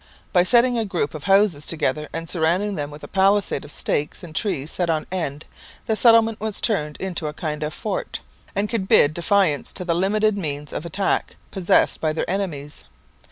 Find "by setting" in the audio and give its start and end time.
0.33-0.79